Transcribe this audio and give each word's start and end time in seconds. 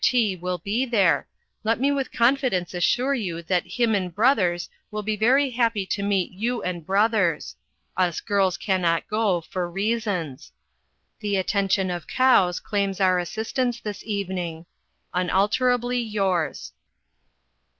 T 0.03 0.35
will 0.35 0.57
be 0.57 0.83
there 0.87 1.27
Let 1.63 1.79
me 1.79 1.91
with 1.91 2.11
confidence 2.11 2.73
assure 2.73 3.13
you 3.13 3.43
that 3.43 3.67
him 3.77 3.93
and 3.93 4.11
brothers 4.11 4.67
will 4.89 5.03
be 5.03 5.15
very 5.15 5.51
happy 5.51 5.85
to 5.85 6.01
meet 6.01 6.31
you 6.31 6.63
and 6.63 6.83
brothers. 6.83 7.55
Us 7.95 8.19
girls 8.19 8.57
cannot 8.57 9.07
go, 9.07 9.41
for 9.41 9.69
reasons. 9.69 10.51
The 11.19 11.35
attention 11.37 11.91
of 11.91 12.07
cows 12.07 12.59
claims 12.59 12.99
our 12.99 13.19
assistance 13.19 13.79
this 13.79 14.03
evening. 14.03 14.65
"Unalterably 15.13 16.01
yours." 16.01 16.73